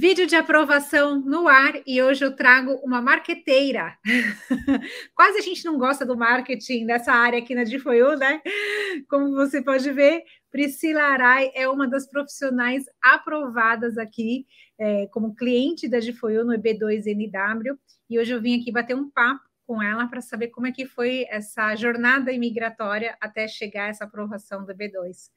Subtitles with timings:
[0.00, 3.98] Vídeo de aprovação no ar e hoje eu trago uma marqueteira.
[5.12, 8.40] Quase a gente não gosta do marketing dessa área aqui na Difoiu, né?
[9.08, 10.22] Como você pode ver,
[10.52, 14.46] Priscila Arai é uma das profissionais aprovadas aqui
[14.78, 17.76] é, como cliente da Difoiu no EB2NW
[18.08, 20.86] e hoje eu vim aqui bater um papo com ela para saber como é que
[20.86, 25.28] foi essa jornada imigratória até chegar a essa aprovação do EB2.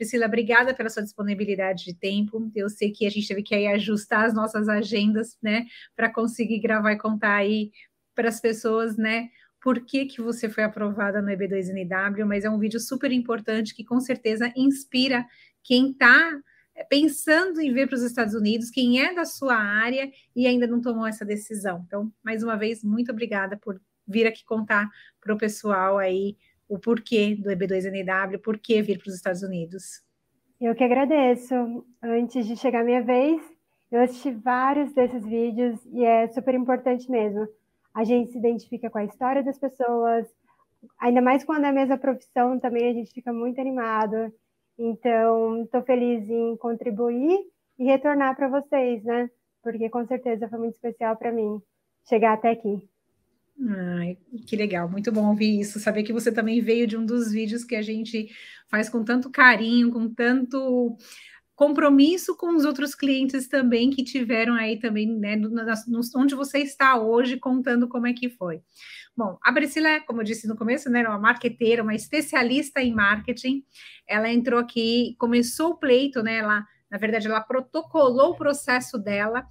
[0.00, 2.50] Priscila, obrigada pela sua disponibilidade de tempo.
[2.56, 6.58] Eu sei que a gente teve que aí ajustar as nossas agendas, né, para conseguir
[6.58, 7.70] gravar e contar aí
[8.14, 9.28] para as pessoas, né,
[9.62, 13.84] por que, que você foi aprovada no EB2NW, mas é um vídeo super importante que
[13.84, 15.26] com certeza inspira
[15.62, 16.40] quem está
[16.88, 20.80] pensando em vir para os Estados Unidos, quem é da sua área e ainda não
[20.80, 21.84] tomou essa decisão.
[21.86, 24.88] Então, mais uma vez, muito obrigada por vir aqui contar
[25.20, 26.38] para o pessoal aí
[26.70, 30.02] o porquê do EB2NW, por que vir para os Estados Unidos.
[30.60, 31.84] Eu que agradeço.
[32.00, 33.42] Antes de chegar a minha vez,
[33.90, 37.48] eu assisti vários desses vídeos e é super importante mesmo.
[37.92, 40.26] A gente se identifica com a história das pessoas,
[41.00, 44.32] ainda mais quando é a mesma profissão também, a gente fica muito animado.
[44.78, 47.36] Então, estou feliz em contribuir
[47.78, 49.28] e retornar para vocês, né?
[49.60, 51.60] Porque com certeza foi muito especial para mim
[52.08, 52.88] chegar até aqui.
[53.68, 54.16] Ai,
[54.46, 57.62] que legal, muito bom ouvir isso, saber que você também veio de um dos vídeos
[57.62, 58.30] que a gente
[58.70, 60.96] faz com tanto carinho, com tanto
[61.54, 66.60] compromisso com os outros clientes também que tiveram aí também, né, no, no, onde você
[66.60, 68.62] está hoje, contando como é que foi.
[69.14, 73.62] Bom, a Priscila, como eu disse no começo, né, uma marqueteira, uma especialista em marketing,
[74.08, 79.44] ela entrou aqui, começou o pleito, né, ela, na verdade, ela protocolou o processo dela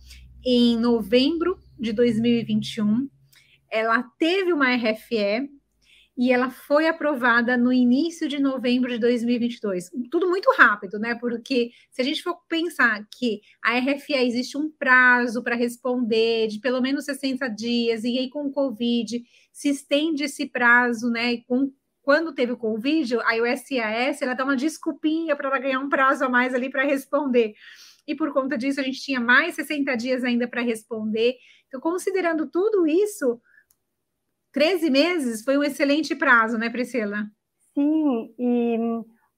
[0.44, 3.08] em novembro de 2021,
[3.72, 5.50] ela teve uma RFE
[6.18, 9.90] e ela foi aprovada no início de novembro de 2022.
[10.12, 11.16] Tudo muito rápido, né?
[11.16, 16.60] Porque se a gente for pensar que a RFE existe um prazo para responder de
[16.60, 21.34] pelo menos 60 dias, e aí com o Covid se estende esse prazo, né?
[21.34, 21.72] E com
[22.02, 26.26] quando teve o Covid, a USAS ela dá uma desculpinha para ela ganhar um prazo
[26.26, 27.54] a mais ali para responder.
[28.08, 31.36] E por conta disso, a gente tinha mais 60 dias ainda para responder.
[31.68, 33.40] Então, considerando tudo isso,
[34.52, 37.26] 13 meses foi um excelente prazo, né, Priscila?
[37.74, 38.78] Sim, e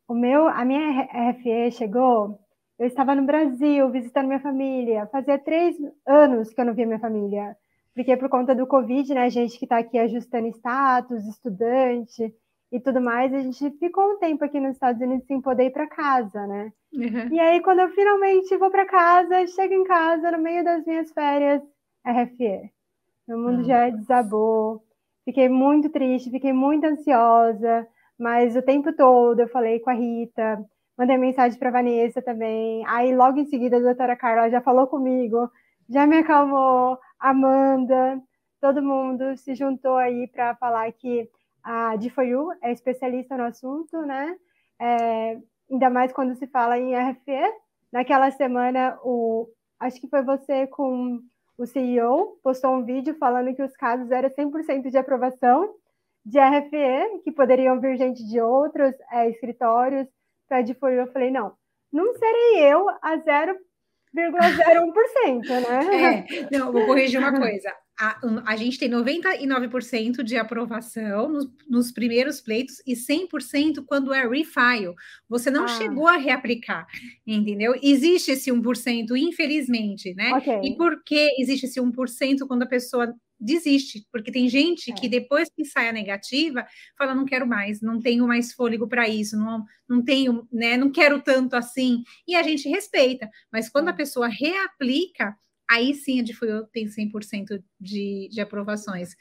[0.08, 2.40] o meu, a minha RFE chegou,
[2.80, 5.76] eu estava no Brasil visitando minha família, fazia três
[6.08, 7.56] anos que eu não via minha família,
[7.94, 12.34] porque por conta do Covid, né, a gente que está aqui ajustando status, estudante
[12.72, 15.72] e tudo mais, a gente ficou um tempo aqui nos Estados Unidos sem poder ir
[15.72, 16.72] para casa, né?
[16.94, 17.34] Uhum.
[17.34, 21.12] E aí, quando eu finalmente vou para casa, chego em casa no meio das minhas
[21.12, 21.62] férias,
[22.06, 22.72] RFE.
[23.28, 23.64] Meu mundo uhum.
[23.64, 24.82] já desabou,
[25.26, 27.88] Fiquei muito triste, fiquei muito ansiosa,
[28.18, 30.64] mas o tempo todo eu falei com a Rita,
[30.98, 32.84] mandei mensagem para Vanessa também.
[32.88, 35.50] Aí logo em seguida a doutora Carla já falou comigo,
[35.90, 38.22] já me acalmou, Amanda,
[38.60, 41.30] todo mundo se juntou aí para falar que
[41.64, 44.36] a DFOU é especialista no assunto, né?
[44.80, 45.38] É,
[45.70, 47.42] ainda mais quando se fala em RFE.
[47.92, 49.48] Naquela semana, o,
[49.80, 51.20] acho que foi você com
[51.58, 55.76] o CEO postou um vídeo falando que os casos eram 100% de aprovação
[56.26, 60.08] de RFE, que poderiam vir gente de outros é, escritórios
[60.48, 61.54] para de Eu falei, não,
[61.92, 63.70] não serei eu a 0,01%,
[65.68, 66.26] né?
[66.52, 71.92] É, não, vou corrigir uma coisa a, a gente tem 99% de aprovação nos, nos,
[71.92, 74.96] primeiros pleitos e 100% quando é refile.
[75.30, 75.68] Você não ah.
[75.68, 76.88] chegou a reaplicar,
[77.26, 77.76] entendeu?
[77.80, 80.34] Existe esse 1%, infelizmente, né?
[80.34, 80.62] Okay.
[80.64, 84.04] E por que existe esse 1% quando a pessoa desiste?
[84.12, 84.96] Porque tem gente é.
[84.96, 86.66] que depois que sai a negativa,
[86.98, 90.76] fala, não quero mais, não tenho mais fôlego para isso, não, não tenho, né?
[90.76, 92.04] Não quero tanto assim.
[92.28, 93.30] E a gente respeita.
[93.54, 93.96] Mas quando a é.
[93.96, 95.38] pessoa reaplica,
[95.72, 99.16] aí sim a Difuyo tem 100% de, de aprovações.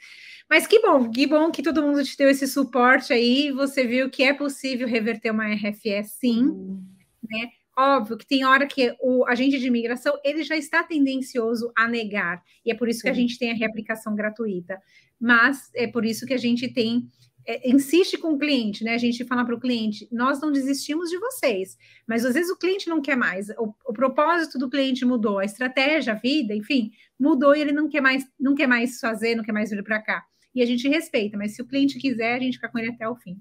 [0.48, 4.10] Mas que bom, que bom que todo mundo te deu esse suporte aí, você viu
[4.10, 6.84] que é possível reverter uma RFE sim, hum.
[7.22, 7.50] né?
[7.78, 12.42] Óbvio que tem hora que o agente de imigração ele já está tendencioso a negar,
[12.66, 14.78] e é por isso que a gente tem a reaplicação gratuita.
[15.18, 17.08] Mas é por isso que a gente tem
[17.50, 18.94] é, insiste com o cliente, né?
[18.94, 21.76] A gente fala para o cliente: nós não desistimos de vocês,
[22.06, 25.44] mas às vezes o cliente não quer mais, o, o, propósito do cliente mudou, a
[25.44, 29.42] estratégia, a vida, enfim, mudou e ele não quer mais, não quer mais fazer, não
[29.42, 30.24] quer mais vir para cá.
[30.54, 33.08] E a gente respeita, mas se o cliente quiser, a gente fica com ele até
[33.08, 33.36] o fim.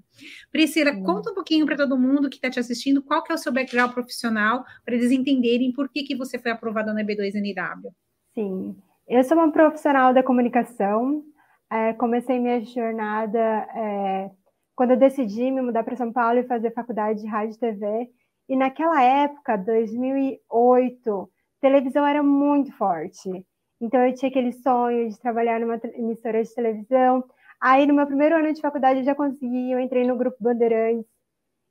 [0.51, 1.03] Priscila, hum.
[1.03, 3.51] conta um pouquinho para todo mundo que está te assistindo qual que é o seu
[3.51, 7.91] background profissional, para eles entenderem por que, que você foi aprovada na B2NW.
[8.35, 8.75] Sim,
[9.07, 11.23] eu sou uma profissional da comunicação,
[11.71, 14.31] é, comecei minha jornada é,
[14.75, 18.09] quando eu decidi me mudar para São Paulo e fazer faculdade de rádio e TV.
[18.47, 21.31] E naquela época, 2008,
[21.61, 23.45] televisão era muito forte.
[23.81, 27.23] Então eu tinha aquele sonho de trabalhar numa emissora de televisão.
[27.61, 31.05] Aí no meu primeiro ano de faculdade eu já consegui, eu entrei no grupo Bandeirantes.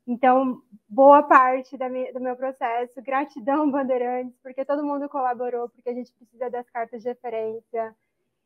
[0.07, 5.93] Então, boa parte minha, do meu processo, gratidão Bandeirantes, porque todo mundo colaborou, porque a
[5.93, 7.95] gente precisa das cartas de referência.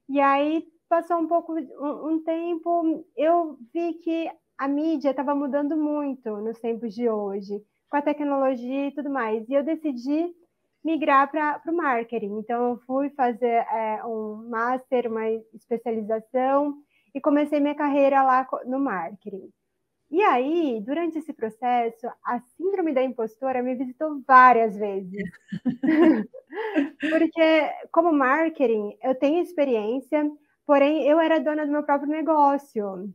[0.10, 5.76] E aí passou um pouco um, um tempo, eu vi que a mídia estava mudando
[5.76, 9.50] muito nos tempos de hoje, com a tecnologia e tudo mais.
[9.50, 10.32] E eu decidi
[10.86, 12.38] migrar para o marketing.
[12.38, 16.76] Então, eu fui fazer é, um master, uma especialização
[17.16, 19.50] e comecei minha carreira lá no marketing.
[20.12, 25.24] E aí, durante esse processo, a síndrome da impostora me visitou várias vezes.
[27.00, 30.30] Porque, como marketing, eu tenho experiência,
[30.66, 33.14] porém, eu era dona do meu próprio negócio.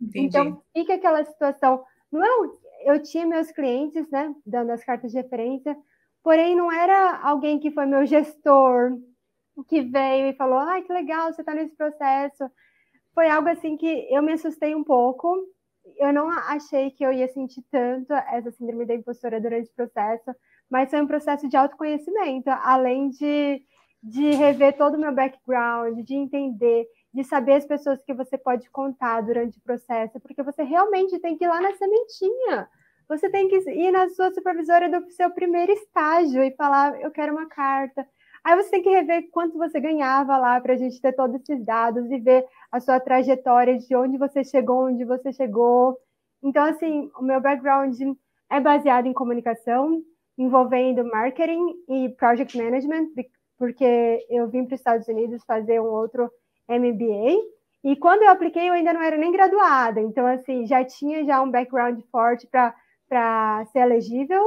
[0.00, 0.26] Entendi.
[0.26, 1.84] Então, fica aquela situação.
[2.10, 2.48] Não é,
[2.84, 5.76] eu tinha meus clientes, né, dando as cartas de referência,
[6.26, 8.98] Porém, não era alguém que foi meu gestor,
[9.68, 12.50] que veio e falou: ai, que legal, você está nesse processo.
[13.14, 15.36] Foi algo assim que eu me assustei um pouco.
[15.96, 20.34] Eu não achei que eu ia sentir tanto essa síndrome da impostora durante o processo,
[20.68, 23.62] mas foi um processo de autoconhecimento, além de,
[24.06, 28.70] de rever todo o meu background, de entender, de saber as pessoas que você pode
[28.70, 32.68] contar durante o processo, porque você realmente tem que ir lá na sementinha
[33.08, 37.32] você tem que ir na sua supervisora do seu primeiro estágio e falar: eu quero
[37.32, 38.06] uma carta.
[38.44, 41.64] Aí você tem que rever quanto você ganhava lá para a gente ter todos esses
[41.64, 45.96] dados e ver a sua trajetória de onde você chegou, onde você chegou.
[46.42, 47.96] Então, assim, o meu background
[48.50, 50.00] é baseado em comunicação,
[50.38, 53.08] envolvendo marketing e project management,
[53.58, 56.30] porque eu vim para os Estados Unidos fazer um outro
[56.68, 57.36] MBA.
[57.84, 60.00] E quando eu apliquei, eu ainda não era nem graduada.
[60.00, 64.42] Então, assim, já tinha já um background forte para ser elegível.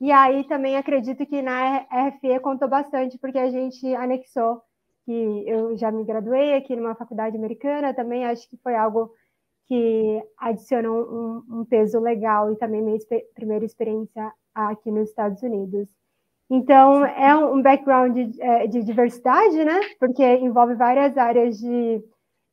[0.00, 4.62] E aí também acredito que na RFE contou bastante, porque a gente anexou
[5.04, 9.12] que eu já me graduei aqui numa faculdade americana, também acho que foi algo
[9.66, 12.98] que adicionou um, um peso legal e também minha
[13.34, 15.88] primeira experiência aqui nos Estados Unidos.
[16.50, 19.80] Então, é um background de, é, de diversidade, né?
[20.00, 22.02] Porque envolve várias áreas de,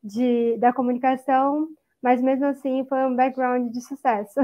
[0.04, 1.68] de, da comunicação,
[2.02, 4.40] mas mesmo assim foi um background de sucesso.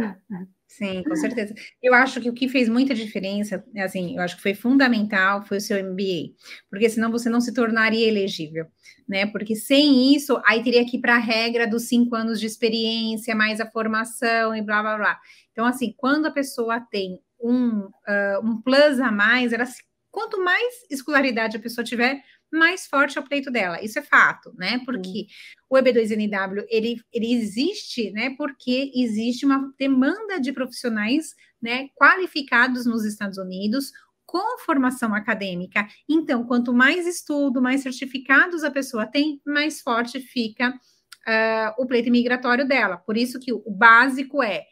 [0.68, 1.54] Sim, com certeza.
[1.84, 5.58] Eu acho que o que fez muita diferença, assim, eu acho que foi fundamental, foi
[5.58, 6.34] o seu MBA,
[6.68, 8.66] porque senão você não se tornaria elegível,
[9.08, 9.28] né?
[9.28, 13.36] Porque sem isso, aí teria que ir para a regra dos cinco anos de experiência,
[13.36, 15.20] mais a formação e blá blá blá.
[15.52, 19.66] Então, assim, quando a pessoa tem um, uh, um plus a mais, ela,
[20.10, 23.84] quanto mais escolaridade a pessoa tiver, mais forte é o pleito dela.
[23.84, 24.80] Isso é fato, né?
[24.86, 25.26] Porque
[25.70, 28.34] o EB2NW ele, ele existe, né?
[28.38, 33.92] Porque existe uma demanda de profissionais, né, qualificados nos Estados Unidos
[34.26, 35.88] com formação acadêmica.
[36.10, 42.12] Então, quanto mais estudo, mais certificados a pessoa tem, mais forte fica uh, o pleito
[42.12, 42.98] migratório dela.
[42.98, 44.66] Por isso que o básico é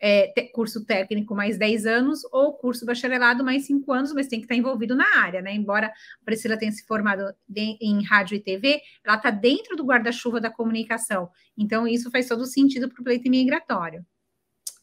[0.00, 4.44] é, curso técnico mais 10 anos ou curso bacharelado mais 5 anos, mas tem que
[4.44, 5.54] estar envolvido na área, né?
[5.54, 9.84] Embora a Priscila tenha se formado de, em rádio e TV, ela está dentro do
[9.84, 11.30] guarda-chuva da comunicação.
[11.56, 14.04] Então, isso faz todo sentido para o pleito migratório.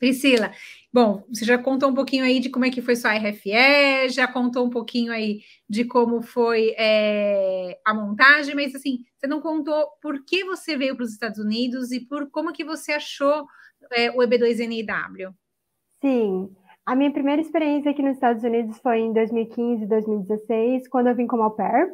[0.02, 0.52] Priscila,
[0.92, 4.28] bom, você já contou um pouquinho aí de como é que foi sua RFE, já
[4.28, 9.86] contou um pouquinho aí de como foi é, a montagem, mas assim, você não contou
[10.02, 13.46] por que você veio para os Estados Unidos e por como que você achou
[13.92, 15.34] é, o EB2NIW?
[16.02, 16.56] Sim.
[16.86, 21.28] A minha primeira experiência aqui nos Estados Unidos foi em 2015, 2016, quando eu vim
[21.28, 21.92] como au pair.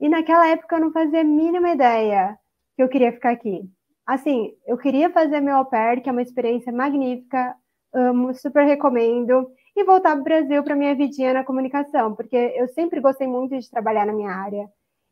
[0.00, 2.38] E naquela época eu não fazia a mínima ideia
[2.76, 3.62] que eu queria ficar aqui.
[4.06, 7.54] Assim, eu queria fazer meu au pair, que é uma experiência magnífica,
[7.92, 12.68] amo, super recomendo, e voltar para o Brasil para minha vidinha na comunicação, porque eu
[12.68, 14.68] sempre gostei muito de trabalhar na minha área.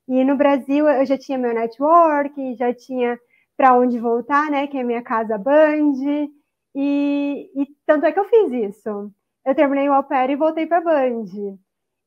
[0.08, 3.18] E no Brasil eu já tinha meu network, já tinha
[3.56, 4.66] para onde voltar, né?
[4.66, 5.94] Que é minha casa Band.
[6.74, 9.12] E, e, tanto é que eu fiz isso.
[9.44, 11.58] Eu terminei o au pair e voltei para Band.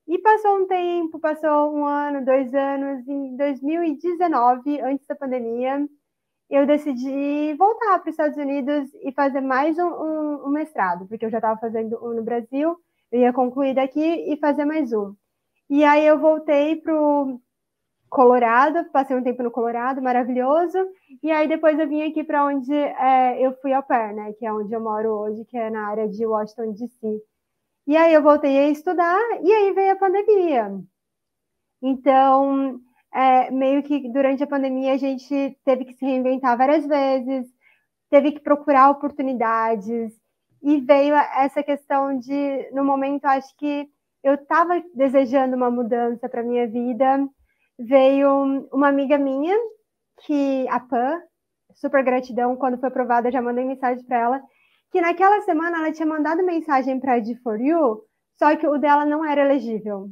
[0.07, 5.83] E passou um tempo, passou um ano, dois anos, em 2019, antes da pandemia,
[6.49, 11.25] eu decidi voltar para os Estados Unidos e fazer mais um, um, um mestrado, porque
[11.25, 12.77] eu já estava fazendo um no Brasil,
[13.11, 13.99] eu ia concluir daqui
[14.31, 15.15] e fazer mais um.
[15.69, 16.93] E aí eu voltei para
[18.15, 20.77] Colorado, passei um tempo no Colorado, maravilhoso.
[21.21, 24.31] E aí depois eu vim aqui para onde é, eu fui ao pair, né?
[24.39, 27.21] Que é onde eu moro hoje, que é na área de Washington DC.
[27.85, 30.79] E aí eu voltei a estudar e aí veio a pandemia.
[31.81, 32.79] Então,
[33.13, 37.45] é, meio que durante a pandemia a gente teve que se reinventar várias vezes,
[38.09, 40.13] teve que procurar oportunidades
[40.63, 43.89] e veio essa questão de, no momento, acho que
[44.23, 47.27] eu estava desejando uma mudança para minha vida,
[47.77, 49.55] veio uma amiga minha,
[50.25, 51.21] que a Pan,
[51.73, 54.41] super gratidão, quando foi aprovada, já mandei mensagem para ela,
[54.91, 58.01] que naquela semana ela tinha mandado mensagem para a D4U,
[58.37, 60.09] só que o dela não era elegível.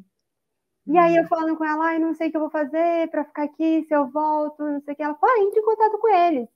[0.86, 1.28] E aí eu hum.
[1.28, 3.94] falando com ela, ai, não sei o que eu vou fazer para ficar aqui, se
[3.94, 5.04] eu volto, não sei o que.
[5.04, 6.50] Ela falou, ah, entre em contato com eles.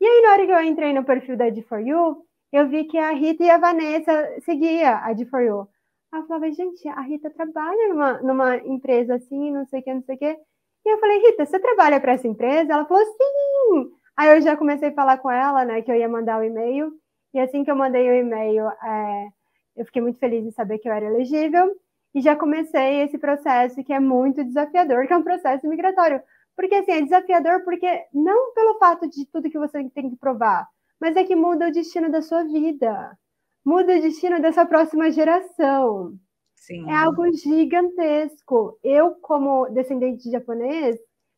[0.00, 2.16] E aí, na hora que eu entrei no perfil da D4U,
[2.52, 5.68] eu vi que a Rita e a Vanessa seguia a D4U.
[6.12, 10.02] Ela falava, gente, a Rita trabalha numa, numa empresa assim, não sei o que, não
[10.02, 10.38] sei o que.
[10.86, 12.72] E eu falei, Rita, você trabalha para essa empresa?
[12.72, 13.90] Ela falou, sim!
[14.16, 16.92] Aí eu já comecei a falar com ela, né, que eu ia mandar o e-mail.
[17.32, 19.28] E assim que eu mandei o e-mail, é,
[19.76, 21.74] eu fiquei muito feliz em saber que eu era elegível.
[22.14, 26.20] E já comecei esse processo que é muito desafiador, que é um processo migratório.
[26.56, 30.66] Porque assim, é desafiador porque não pelo fato de tudo que você tem que provar,
[31.00, 33.16] mas é que muda o destino da sua vida
[33.64, 36.14] muda o destino dessa próxima geração.
[36.54, 36.88] Sim.
[36.90, 38.78] É algo gigantesco.
[38.82, 40.96] Eu, como descendente de japonês,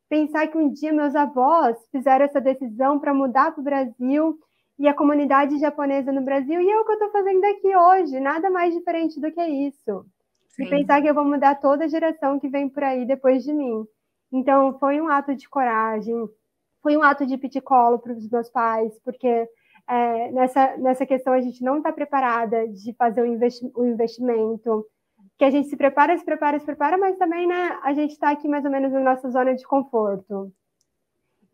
[0.08, 4.38] pensar que um dia meus avós fizeram essa decisão para mudar para o Brasil
[4.78, 8.18] e a comunidade japonesa no Brasil, e é o que eu estou fazendo aqui hoje,
[8.18, 10.04] nada mais diferente do que isso.
[10.48, 10.64] Sim.
[10.64, 13.52] E pensar que eu vou mudar toda a geração que vem por aí depois de
[13.52, 13.84] mim.
[14.32, 16.16] Então, foi um ato de coragem,
[16.82, 19.46] foi um ato de pedir colo para os meus pais, porque
[19.88, 24.86] é, nessa, nessa questão a gente não está preparada de fazer o, investi o investimento,
[25.38, 28.30] que a gente se prepara, se prepara, se prepara, mas também né, a gente está
[28.30, 30.52] aqui mais ou menos na nossa zona de conforto.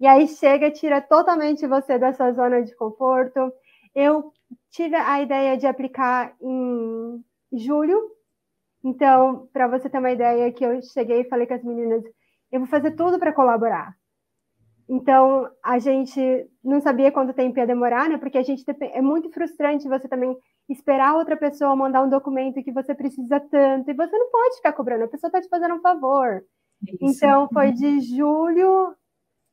[0.01, 3.53] E aí chega, tira totalmente você da sua zona de conforto.
[3.95, 4.33] Eu
[4.71, 7.99] tive a ideia de aplicar em julho.
[8.85, 12.05] Então, para você ter uma ideia, que eu cheguei e falei com as meninas,
[12.53, 13.97] eu vou fazer tudo para colaborar.
[14.89, 16.21] Então, a gente
[16.65, 18.17] não sabia quanto tempo ia demorar, né?
[18.17, 20.35] Porque a gente é muito frustrante você também
[20.69, 24.73] esperar outra pessoa mandar um documento que você precisa tanto, e você não pode ficar
[24.73, 26.43] cobrando, a pessoa está te fazendo um favor.
[26.87, 26.97] Isso.
[27.03, 28.95] Então, foi de julho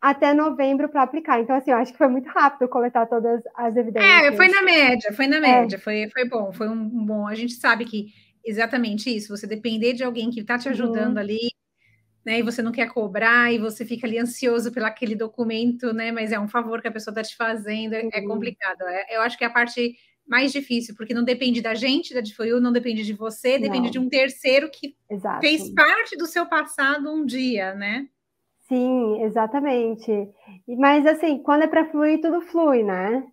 [0.01, 1.41] até novembro para aplicar.
[1.41, 4.25] Então, assim, eu acho que foi muito rápido coletar todas as evidências.
[4.25, 5.39] É, foi na média, foi na é.
[5.39, 5.79] média, é.
[5.79, 7.27] foi, foi bom, foi um, um, bom.
[7.27, 8.07] A gente sabe que
[8.43, 11.21] exatamente isso, você depender de alguém que está te ajudando uhum.
[11.21, 11.49] ali,
[12.25, 12.39] né?
[12.39, 16.11] E você não quer cobrar e você fica ali ansioso pelo aquele documento, né?
[16.11, 18.81] Mas é um favor que a pessoa está te fazendo, é, é complicado.
[18.81, 19.95] É, eu acho que é a parte
[20.27, 23.91] mais difícil, porque não depende da gente, da DFOU, não depende de você, depende não.
[23.91, 25.41] de um terceiro que Exato.
[25.41, 28.07] fez parte do seu passado um dia, né?
[28.67, 30.11] Sim, exatamente.
[30.67, 33.23] Mas assim, quando é para fluir, tudo flui, né?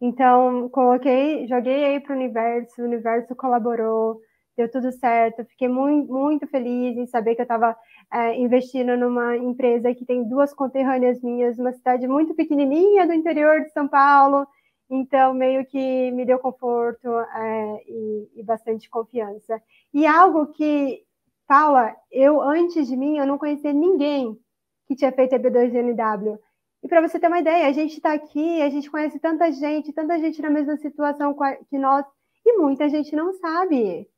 [0.00, 4.20] Então, coloquei, joguei aí para o universo, o universo colaborou,
[4.56, 5.44] deu tudo certo.
[5.44, 7.76] Fiquei muito, muito feliz em saber que eu estava
[8.12, 13.60] é, investindo numa empresa que tem duas conterrâneas minhas, uma cidade muito pequenininha do interior
[13.60, 14.46] de São Paulo.
[14.88, 19.60] Então, meio que me deu conforto é, e, e bastante confiança.
[19.92, 21.02] E algo que,
[21.46, 24.38] Paula, eu antes de mim, eu não conhecia ninguém
[24.86, 26.38] que tinha feito EB2NW.
[26.82, 29.92] E para você ter uma ideia, a gente está aqui, a gente conhece tanta gente,
[29.92, 31.36] tanta gente na mesma situação
[31.68, 32.06] que nós,
[32.44, 34.08] e muita gente não sabe.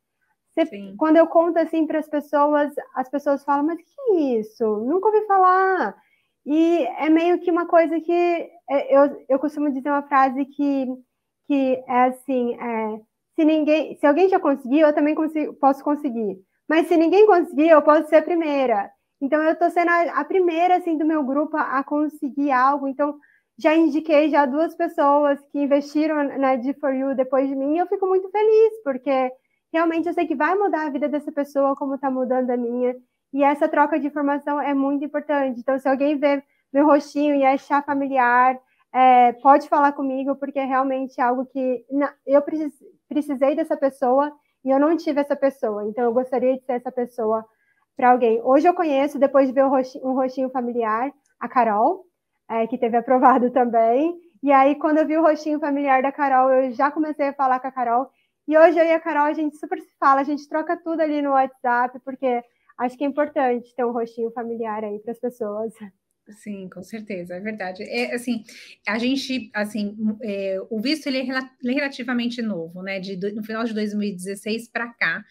[0.65, 4.65] Você, quando eu conto assim para as pessoas, as pessoas falam, mas que isso?
[4.79, 5.95] Nunca ouvi falar.
[6.45, 10.87] E é meio que uma coisa que é, eu, eu costumo dizer uma frase que,
[11.47, 12.99] que é assim: é,
[13.35, 16.37] se ninguém, se alguém já conseguiu, eu também consigo, posso conseguir.
[16.67, 18.91] Mas se ninguém conseguir, eu posso ser a primeira.
[19.21, 22.87] Então eu estou sendo a, a, primeira assim do meu grupo a, a, conseguir algo.
[22.87, 23.17] Então
[23.57, 27.75] já indiquei já duas pessoas que investiram na D4U depois de mim.
[27.75, 29.31] E eu fico muito feliz porque
[29.71, 32.95] realmente eu sei que vai mudar a vida dessa pessoa como está mudando a minha.
[33.33, 35.59] E essa troca de informação é muito importante.
[35.59, 38.59] Então, se alguém vê meu rostinho e achar familiar,
[38.93, 42.41] é, pode falar comigo, porque é realmente algo que não, eu
[43.07, 44.31] precisei dessa pessoa
[44.65, 45.85] e eu não tive essa pessoa.
[45.85, 47.45] Então, eu gostaria de ser essa pessoa
[47.95, 48.41] para alguém.
[48.43, 49.71] Hoje eu conheço, depois de ver um
[50.03, 52.05] um rostinho familiar, a Carol,
[52.49, 54.17] é, que teve aprovado também.
[54.41, 57.59] E aí, quando eu vi o rostinho familiar da Carol, eu já comecei a falar
[57.59, 58.09] com a Carol.
[58.49, 61.01] E hoje eu e a Carol, a gente super se fala, a gente troca tudo
[61.01, 62.41] ali no WhatsApp, porque
[62.79, 65.71] acho que é importante ter um rostinho familiar aí para as pessoas.
[66.31, 67.83] Sim, com certeza, é verdade.
[67.83, 68.43] É assim,
[68.87, 71.27] a gente, assim, é, o visto ele é
[71.61, 72.99] relativamente novo, né?
[72.99, 75.23] De, no final de 2016 para cá.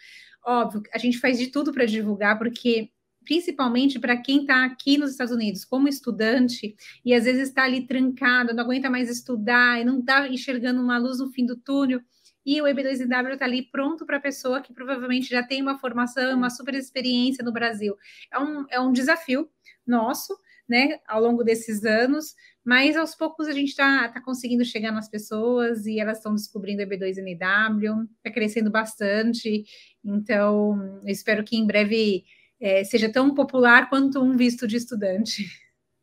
[0.46, 2.90] Óbvio, a gente faz de tudo para divulgar, porque
[3.24, 7.84] principalmente para quem está aqui nos Estados Unidos como estudante e às vezes está ali
[7.84, 12.00] trancado, não aguenta mais estudar e não está enxergando uma luz no fim do túnel.
[12.48, 16.34] E o EB2W está ali pronto para a pessoa que provavelmente já tem uma formação,
[16.34, 17.94] uma super experiência no Brasil.
[18.32, 19.50] É um, é um desafio
[19.86, 20.34] nosso,
[20.66, 25.10] né, ao longo desses anos, mas aos poucos a gente está tá conseguindo chegar nas
[25.10, 29.64] pessoas e elas estão descobrindo a B2NW, está crescendo bastante,
[30.02, 32.24] então eu espero que em breve
[32.58, 35.44] é, seja tão popular quanto um visto de estudante.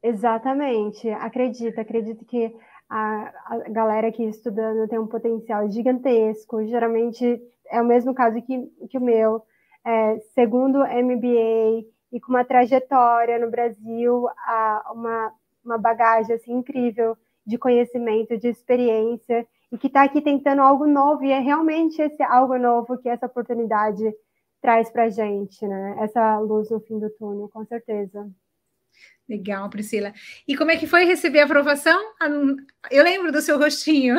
[0.04, 2.54] Exatamente, acredito, acredito que
[2.90, 8.68] a, a galera aqui estudando tem um potencial gigantesco, geralmente é o mesmo caso que,
[8.90, 9.42] que o meu,
[9.86, 17.18] é, segundo MBA e com uma trajetória no Brasil, a, uma, uma bagagem assim, incrível
[17.46, 22.24] de conhecimento, de experiência, e que está aqui tentando algo novo, e é realmente esse
[22.24, 24.04] algo novo que essa oportunidade
[24.62, 25.98] traz para a gente, né?
[26.00, 28.28] Essa luz no fim do túnel, com certeza.
[29.28, 30.14] Legal, Priscila.
[30.48, 32.00] E como é que foi receber a aprovação?
[32.92, 34.16] Eu lembro do seu rostinho.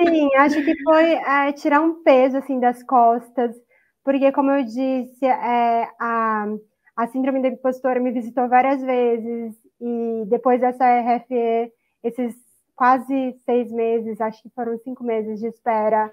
[0.00, 3.54] Sim, acho que foi é, tirar um peso assim das costas,
[4.04, 6.46] porque como eu disse, é, a,
[6.96, 11.72] a síndrome da impostora me visitou várias vezes e depois dessa RFE,
[12.04, 12.34] esses
[12.74, 16.10] quase seis meses, acho que foram cinco meses de espera,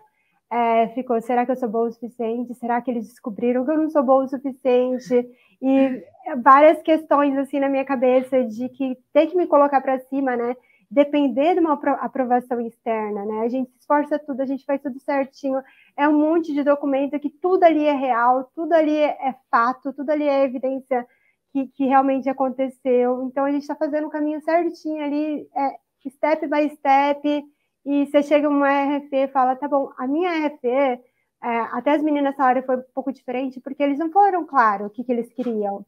[0.51, 2.55] é, ficou, será que eu sou boa o suficiente?
[2.55, 5.29] Será que eles descobriram que eu não sou boa o suficiente?
[5.61, 6.03] E
[6.41, 10.55] várias questões assim na minha cabeça de que tem que me colocar para cima, né?
[10.89, 13.41] Depender de uma aprovação externa, né?
[13.41, 15.61] A gente esforça tudo, a gente faz tudo certinho.
[15.97, 20.09] É um monte de documento que tudo ali é real, tudo ali é fato, tudo
[20.09, 21.05] ali é evidência
[21.51, 23.23] que, que realmente aconteceu.
[23.23, 25.75] Então a gente está fazendo o caminho certinho ali, é,
[26.09, 27.43] step by step
[27.85, 31.01] e você chega uma RFE e fala, tá bom, a minha RFE,
[31.43, 34.87] é, até as meninas nessa hora foi um pouco diferente, porque eles não foram claros
[34.87, 35.85] o que, que eles queriam.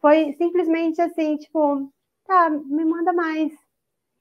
[0.00, 1.90] Foi simplesmente assim, tipo,
[2.26, 3.52] tá, me manda mais.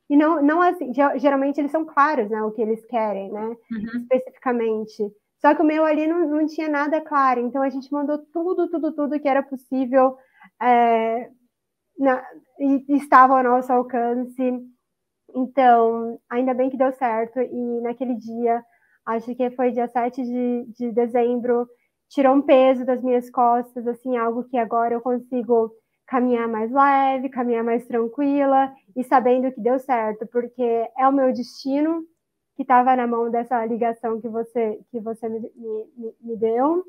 [0.10, 4.02] E não, não assim, geralmente eles são claros, né, o que eles querem, né, uhum.
[4.02, 5.04] especificamente.
[5.40, 8.70] Só que o meu ali não, não tinha nada claro, então a gente mandou tudo,
[8.70, 10.18] tudo, tudo que era possível
[10.62, 11.30] é,
[11.98, 12.24] na,
[12.60, 14.62] e estava ao nosso alcance.
[15.36, 17.40] Então, ainda bem que deu certo.
[17.40, 18.64] E naquele dia,
[19.06, 21.68] acho que foi dia 7 de, de dezembro,
[22.10, 25.72] tirou um peso das minhas costas, assim, algo que agora eu consigo
[26.08, 30.64] caminhar mais leve, caminhar mais tranquila e sabendo que deu certo, porque
[30.98, 32.04] é o meu destino
[32.56, 36.84] que estava na mão dessa ligação que você que você me, me, me deu.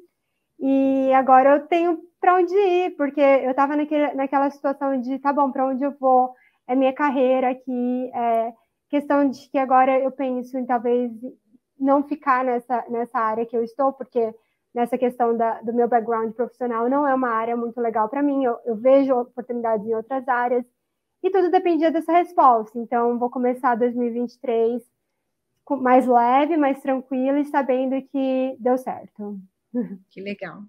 [0.60, 5.50] E agora eu tenho para onde ir, porque eu estava naquela situação de, tá bom,
[5.50, 6.34] para onde eu vou?
[6.66, 8.52] é minha carreira aqui, é
[8.88, 11.10] questão de que agora eu penso em talvez
[11.78, 14.34] não ficar nessa, nessa área que eu estou, porque
[14.74, 18.44] nessa questão da, do meu background profissional não é uma área muito legal para mim,
[18.44, 20.64] eu, eu, vejo oportunidades em outras áreas,
[21.22, 22.78] e tudo dependia dessa resposta.
[22.78, 24.82] Então, vou começar 2023
[25.80, 29.40] mais leve, mais tranquilo e sabendo que deu certo.
[30.10, 30.62] Que legal.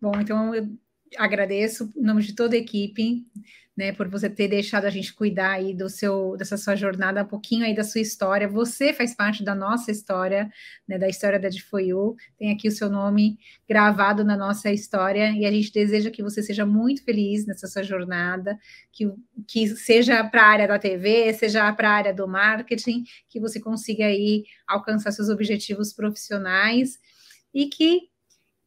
[0.00, 0.68] Bom, então eu
[1.18, 3.26] agradeço em nome de toda a equipe
[3.76, 7.26] né, por você ter deixado a gente cuidar aí do seu, dessa sua jornada, um
[7.26, 8.46] pouquinho aí da sua história.
[8.46, 10.50] Você faz parte da nossa história,
[10.86, 12.14] né, da história da Difoiu.
[12.38, 16.42] Tem aqui o seu nome gravado na nossa história e a gente deseja que você
[16.42, 18.58] seja muito feliz nessa sua jornada,
[18.92, 19.10] que,
[19.48, 23.58] que seja para a área da TV, seja para a área do marketing, que você
[23.58, 26.98] consiga aí alcançar seus objetivos profissionais
[27.54, 28.11] e que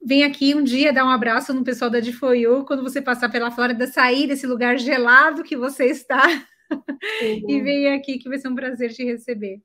[0.05, 3.49] vem aqui um dia dar um abraço no pessoal da Difoiu, quando você passar pela
[3.49, 6.21] Flórida, sair desse lugar gelado que você está
[6.71, 7.49] uhum.
[7.49, 9.59] e vem aqui, que vai ser um prazer te receber.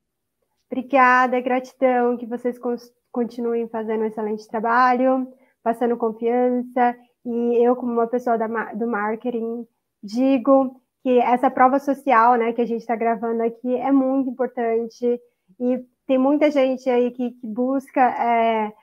[0.71, 2.59] Obrigada, gratidão, que vocês
[3.11, 9.67] continuem fazendo um excelente trabalho, passando confiança, e eu, como uma pessoa da, do marketing,
[10.01, 15.19] digo que essa prova social, né, que a gente está gravando aqui é muito importante,
[15.59, 18.01] e tem muita gente aí que, que busca...
[18.01, 18.80] É,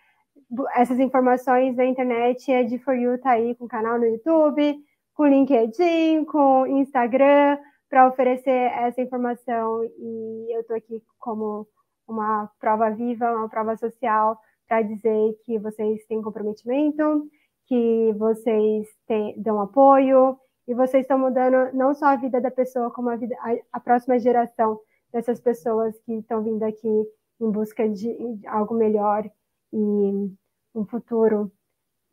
[0.75, 4.79] essas informações da internet é de For You tá aí com canal no YouTube,
[5.15, 7.59] com LinkedIn, com Instagram,
[7.89, 9.85] para oferecer essa informação.
[9.85, 11.67] E eu estou aqui como
[12.07, 17.29] uma prova viva, uma prova social, para dizer que vocês têm comprometimento,
[17.67, 22.91] que vocês têm, dão apoio, e vocês estão mudando não só a vida da pessoa,
[22.91, 24.79] como a, vida, a, a próxima geração
[25.13, 27.07] dessas pessoas que estão vindo aqui
[27.41, 29.25] em busca de algo melhor
[29.73, 30.31] e
[30.75, 31.53] um futuro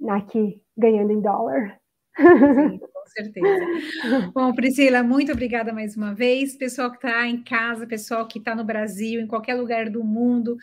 [0.10, 1.80] aqui ganhando em dólar.
[2.18, 4.32] Sim, com certeza.
[4.34, 6.56] Bom, Priscila, muito obrigada mais uma vez.
[6.56, 10.56] Pessoal que está em casa, pessoal que está no Brasil, em qualquer lugar do mundo,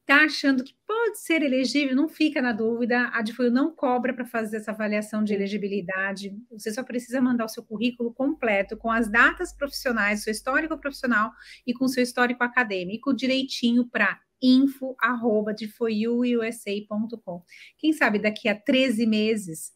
[0.00, 3.10] está achando que pode ser elegível, não fica na dúvida.
[3.12, 6.36] A Difoio não cobra para fazer essa avaliação de elegibilidade.
[6.50, 11.32] Você só precisa mandar o seu currículo completo, com as datas profissionais, seu histórico profissional
[11.66, 17.42] e com seu histórico acadêmico direitinho para info@defoiuusa.com.
[17.78, 19.72] Quem sabe daqui a 13 meses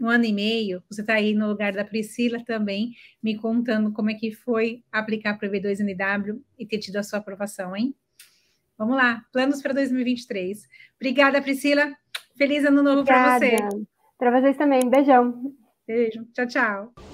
[0.00, 4.10] um ano e meio, você está aí no lugar da Priscila também, me contando como
[4.10, 7.94] é que foi aplicar para o EB2 NW e ter tido a sua aprovação, hein?
[8.76, 10.68] Vamos lá, planos para 2023.
[10.96, 11.92] Obrigada, Priscila.
[12.36, 13.56] Feliz ano novo para você.
[14.18, 14.90] Para vocês também.
[14.90, 15.54] Beijão.
[15.86, 16.24] Beijo.
[16.32, 17.13] Tchau, tchau.